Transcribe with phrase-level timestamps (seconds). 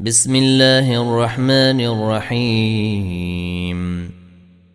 [0.00, 3.30] بسم الله الرحمن الرحيم.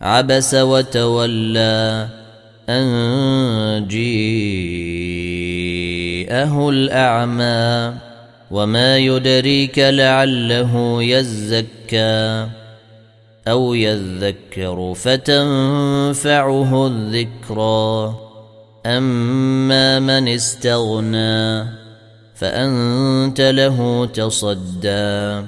[0.00, 2.08] عبس وتولى
[2.68, 4.30] أن جيءه
[6.70, 7.94] الأعمى
[8.50, 12.48] وما يدريك لعله يزكى.
[13.48, 18.14] أو يذكر فتنفعه الذكرى.
[18.86, 21.79] أما من استغنى
[22.40, 25.46] فأنت له تصدى.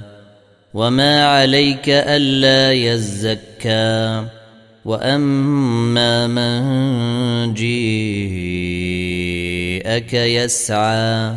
[0.75, 4.27] وما عليك ألا يزكى.
[4.85, 7.75] وأما من جيءك
[10.15, 11.35] يسعى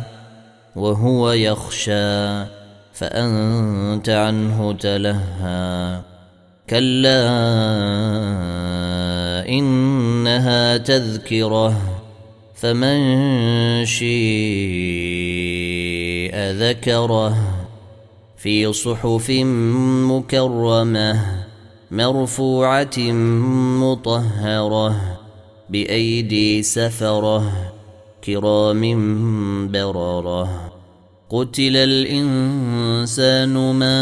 [0.76, 2.44] وهو يخشى.
[2.94, 6.00] فأنت عنه تلهى.
[6.70, 7.28] كلا
[9.48, 11.95] إنها تذكرة.
[12.56, 14.06] فمن شيء
[16.34, 17.36] ذكره
[18.36, 19.30] في صحف
[20.10, 21.44] مكرمة
[21.90, 22.98] مرفوعة
[23.80, 25.18] مطهرة
[25.70, 27.72] بأيدي سفرة
[28.24, 28.82] كرام
[29.72, 30.72] بررة
[31.30, 33.96] قتل الإنسان ما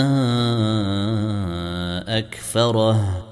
[2.18, 3.24] أكفره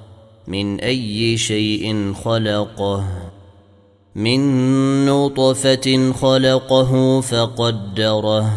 [0.47, 3.32] من أي شيء خلقه
[4.15, 4.41] من
[5.07, 8.51] نطفه خلقه فقدره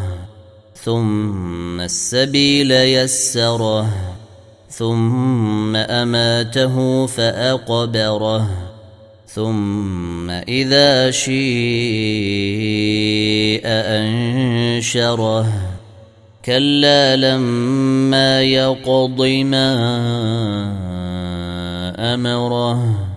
[0.84, 3.90] ثم السبيل يسره
[4.70, 8.50] ثم اماته فاقبره
[9.28, 11.36] ثم اذا شيء
[13.66, 15.48] انشره.
[16.46, 19.76] كلا لما يقض ما
[22.14, 23.15] امره.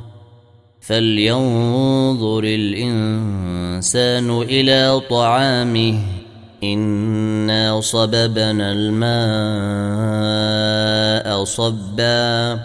[0.88, 5.98] فلينظر الانسان إلى طعامه
[6.64, 9.04] انا صببنا الماء
[11.44, 12.60] صبا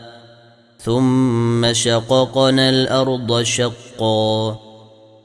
[0.80, 4.60] ثم شققنا الأرض شقا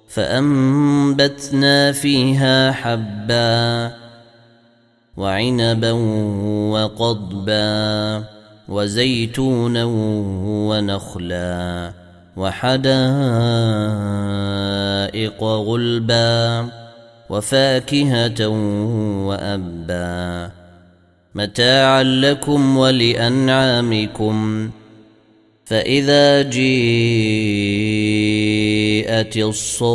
[0.09, 3.93] فانبتنا فيها حبا
[5.17, 5.93] وعنبا
[6.73, 8.25] وقضبا
[8.69, 9.85] وزيتونا
[10.69, 11.98] ونخلا
[12.39, 12.79] وحدائق
[15.43, 16.69] غلبا
[17.31, 18.49] وفاكهة
[19.27, 20.51] وأبا
[21.35, 24.71] متاعا لكم ولأنعامكم
[25.65, 26.59] فإذا جيءت
[29.37, 29.89] الصاخة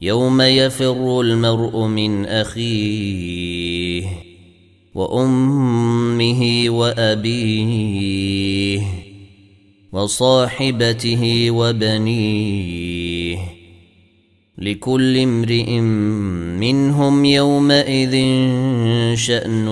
[0.00, 4.04] يوم يفر المرء من أخيه
[4.94, 7.74] وأمه وأبيه
[9.92, 13.38] وصاحبته وبنيه
[14.58, 15.80] لكل امرئ
[16.60, 18.12] منهم يومئذ
[19.16, 19.68] شأن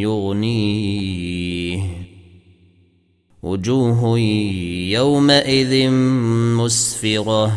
[0.00, 1.80] يغنيه.
[3.42, 4.18] وجوه
[4.88, 5.90] يومئذ
[6.60, 7.52] مسفرة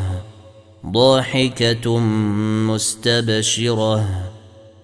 [0.85, 1.99] ضاحكة
[2.67, 4.31] مستبشرة.